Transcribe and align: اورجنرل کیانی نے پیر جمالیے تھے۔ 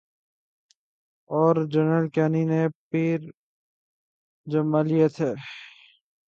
اورجنرل 1.29 2.05
کیانی 2.13 2.43
نے 2.51 2.61
پیر 2.89 3.19
جمالیے 4.47 5.07
تھے۔ 5.15 5.31